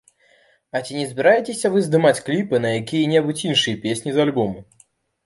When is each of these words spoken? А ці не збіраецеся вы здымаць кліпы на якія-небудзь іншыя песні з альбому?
А 0.77 0.79
ці 0.85 0.95
не 0.99 1.03
збіраецеся 1.09 1.69
вы 1.75 1.83
здымаць 1.87 2.23
кліпы 2.29 2.61
на 2.63 2.71
якія-небудзь 2.79 3.45
іншыя 3.51 3.81
песні 3.85 4.15
з 4.17 4.25
альбому? 4.25 4.59